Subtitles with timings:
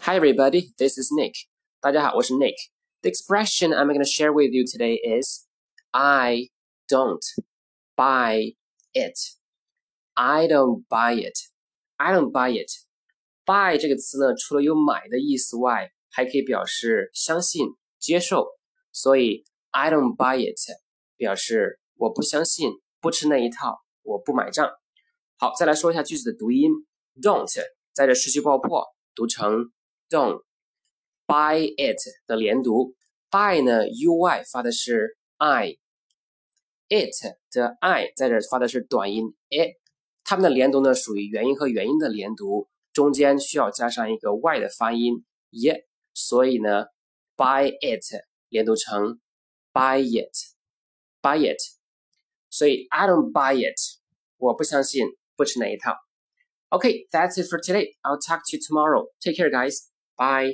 [0.00, 1.32] Hi everybody, this is Nick.
[1.80, 2.54] 大家好，我是 Nick.
[3.02, 5.46] The expression I'm going to share with you today is
[5.90, 6.50] I
[6.88, 7.22] don't
[7.96, 8.54] buy
[8.92, 9.18] it.
[10.14, 11.34] I don't buy it.
[11.96, 12.70] I don't buy it.
[13.44, 17.66] Buy 这个词呢，除了有买的意思外，还可以表示相信、
[17.98, 18.46] 接受。
[18.92, 20.58] 所以 I don't buy it
[21.16, 22.70] 表示我不相信，
[23.00, 24.70] 不吃那一套，我不买账。
[25.36, 26.70] 好，再来说一下句子的读音。
[27.20, 27.46] Don't
[27.92, 29.70] 在这失去爆破，读成
[30.10, 30.42] don't
[31.26, 32.94] buy it 的连读，
[33.30, 35.78] buy 呢 u y 发的是 i，it
[37.50, 39.76] 的 i 在这发的是短音 it，
[40.24, 46.86] 它们的连读呢属于元音和元音的连读，中间需要加上一个 y 的发音 y，所以呢
[47.36, 49.20] buy it 连读成
[49.72, 51.58] buy it，buy it，
[52.48, 53.78] 所以 I don't buy it，
[54.38, 55.96] 我不相信，不吃那一套。
[56.68, 57.96] Okay, that's it for today.
[58.02, 59.06] I'll talk to you tomorrow.
[59.20, 59.88] Take care, guys.
[60.21, 60.53] Bye.